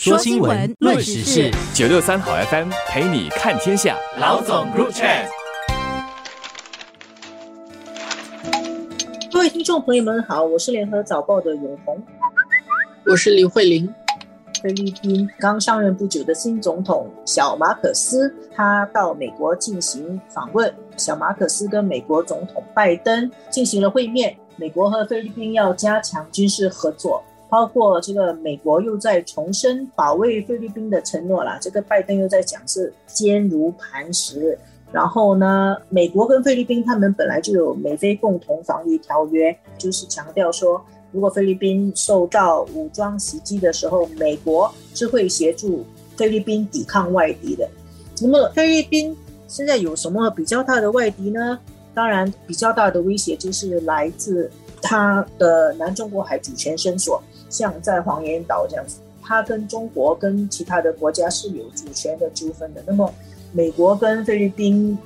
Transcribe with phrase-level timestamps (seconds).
[0.00, 3.98] 说新闻，论时事，九六三好 FM 陪你看天下。
[4.20, 5.26] 老总 Group Chat，
[9.32, 12.00] 各位听众朋友们好，我是联合早报的永红，
[13.06, 13.92] 我是李慧玲。
[14.62, 20.72] 菲律宾刚上任不久的新总统小马可斯，他到美国进行访问。
[20.96, 27.20] 小马可斯跟美国总统拜登进行了会面，美国和菲律宾要加强军事合作。
[27.48, 34.58] 包括这个美国又在重申保卫菲律宾的承诺了，这个拜登又在讲是坚如磐石。
[34.90, 45.84] 然后呢，美国跟菲律宾他们本来就有美菲共同防御条约，就是强调说，如果菲律宾受到武装袭击的时候，美国是会协助
[46.16, 47.68] 菲律宾抵抗外敌的。
[48.20, 49.14] 那么菲律宾
[49.46, 51.58] 现在有什么比较大的外敌呢？
[51.94, 57.22] 当然，比较大的威胁就是来自它的南中国海主权伸索。
[57.48, 62.82] 像在黄岩岛这样子，它跟中国跟其他的国家是有主权的纠纷的。
[62.86, 63.12] 那么，
[63.52, 64.96] 美国跟菲律宾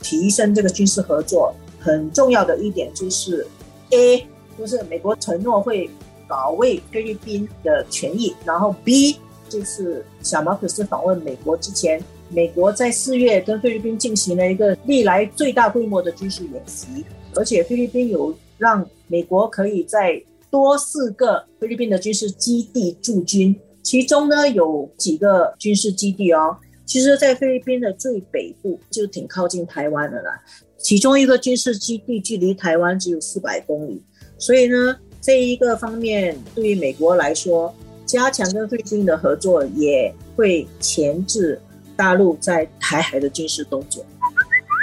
[0.00, 3.46] 提升这个军事合作，很重要的一点就是
[3.90, 4.26] ，A
[4.58, 5.88] 就是美国承诺会
[6.28, 9.16] 保卫菲律宾的权益，然后 B
[9.48, 17.04] 就是小马可斯访问美国之前，美国在四月跟菲律宾进行了一个历来最大规模的军事演习，
[17.34, 20.20] 而且菲律宾有让美国可以在
[20.52, 30.38] 多四个菲律宾的军事基地驻军，其中呢有几个军事基地哦，其实，在菲律宾的最北部就挺靠近台湾的啦。
[30.76, 34.02] 其中一个军事基地距离台湾只有四百公里，
[34.36, 41.58] 所以呢，这一个方面对于美国来说，加强跟菲律宾的合作，也会钳制
[41.96, 44.04] 大陆在台海的军事动作。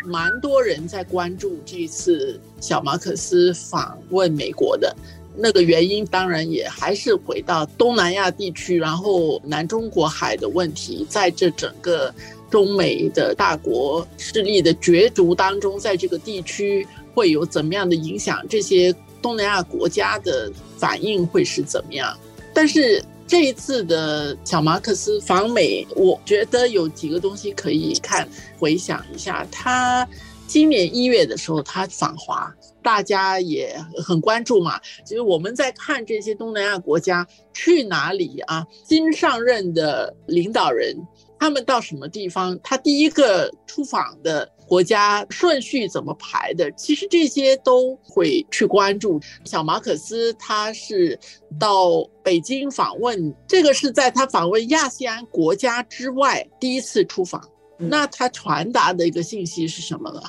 [0.06, 4.96] 蛮多人在关注这次小马可斯访问美国的。
[5.36, 12.14] 那个原因当然也还是回到东南亚地区，然后南中国海的问题，在这整个
[12.50, 18.46] 中美的大国势力的角逐当中，在这个地区会有怎么样的影响？
[18.50, 22.18] 这些东南亚国家的反应会是怎么样？
[22.54, 28.28] 但是这一次的小马克思访美，我觉得有几个东西可以看，
[28.58, 30.08] 回想一下他。
[30.50, 32.52] 今年一月的时候，他访华，
[32.82, 34.82] 大家也很关注嘛。
[35.06, 40.98] 其实我们在看这些东南亚国家去哪里啊，新上任的领导人
[41.40, 49.20] 他们到什么地方，他第一个出访的国家顺序怎么排的，其实这些都会去关注。
[49.46, 51.18] 小马可斯他是
[51.60, 57.40] 到北京访问，这个是在他访问亚细安国家之外第一次出访。
[57.80, 60.22] 那他传达的一个信息是什么呢？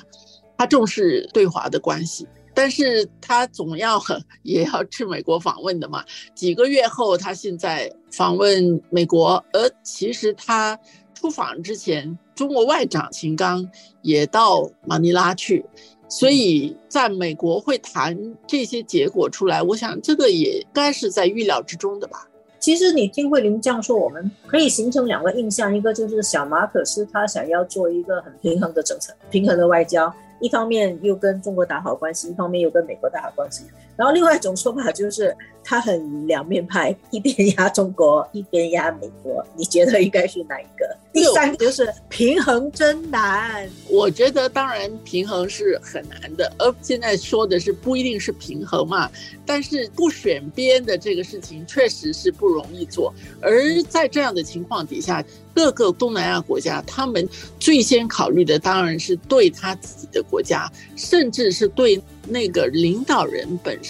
[0.57, 4.01] 他重视对华的关系，但是他总要
[4.43, 6.05] 也要去美国访问的嘛。
[6.35, 10.79] 几个月后，他现在访问美国，而其实他
[11.15, 13.69] 出访之前，中国外长秦刚
[14.03, 15.65] 也到马尼拉去，
[16.09, 22.27] 所以在美国会谈这些结果出来，我想这个也该是在预料之中的吧。
[22.61, 33.65] 其实你听慧玲这样说，我们可以形成两个印象，一个就是小马可是他想要做一个很平衡的政策，平衡的外交，一方面又跟中国打好关系，一方面又跟美国打好关系。
[34.01, 39.47] 然后另外一种说法就是他很两面派，一边压中国，一边压美国。
[39.55, 40.97] 你觉得应该是哪一个？
[41.13, 43.69] 第三个就是平衡真难。
[43.91, 49.11] 我觉得当然平衡是很难的，而现在说的是不一定是平衡嘛。
[49.45, 53.13] 但是不选边的这个事情确实是不容易做。
[53.43, 55.23] 而在这样的情况底下，
[55.53, 57.29] 各个东南亚国家他们
[57.59, 63.90] 最先考虑的当然是对他自己的国家，甚至是对那个领导人本身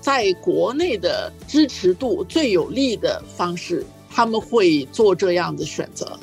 [0.00, 6.18] 在国内的支持度最有利的方式，他们会做这样的选择。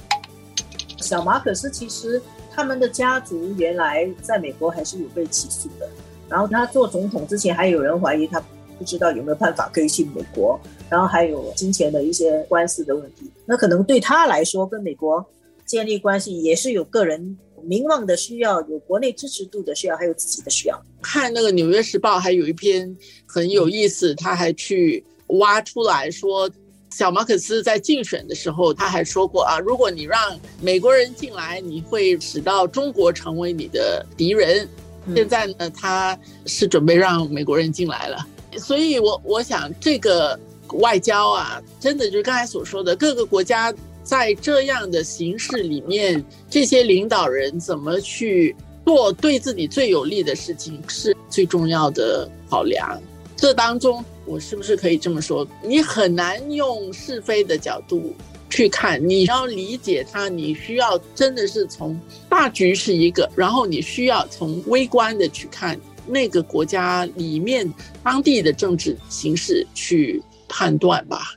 [0.97, 2.21] 小马可是其实
[2.51, 5.87] 他们的家族原来在美国还是有被起诉的，
[6.29, 8.41] 然后他做总统之前还有人怀疑他
[8.77, 10.59] 不知道有没有办法可以去美国，
[10.89, 15.23] 然后还有金钱的一些官司的问题，那可能对他来说跟美国
[15.65, 20.81] 建立关系也是有个人名望的需要，有国内支持度的需要，还有自己的需要。
[21.01, 26.49] 看那个《纽约时报》还有一篇很有意思，他还去挖出来说。
[26.91, 34.65] 小马克思在竞选的时候，他还说过啊，如果你让美国人进来，你会使到中国成为你的敌人。
[35.13, 38.25] 现在呢，他是准备让美国人进来了，
[38.57, 40.39] 所以我我想这个
[40.75, 43.73] 外交啊，真的就是刚才所说的，各个国家
[44.05, 48.55] 在这样的形势里面，这些领导人怎么去
[48.85, 53.01] 做对自己最有利的事情，是最重要的考量。
[53.35, 54.01] 这当中。
[54.27, 55.47] 我是不是可以这么说？
[55.61, 58.11] 你很难用是非的角度
[58.49, 61.95] 去看，你要理解它，你需要真的是从
[62.27, 67.71] 大局是一个，然后你需要从微观的去看那个国家里面
[68.03, 70.19] 当地的政治形势去
[70.49, 71.35] 判断吧。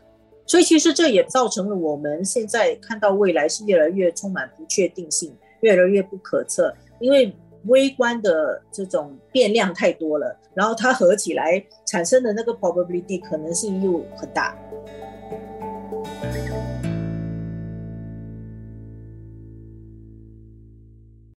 [0.48, 7.32] 所以其实这也造成了我们现在看到未来是越来越充满不确定性，越来越不可测，因为
[7.66, 14.56] 微观的这种变量太多了，然后它合起来产生的那个 probability 可能性又很大。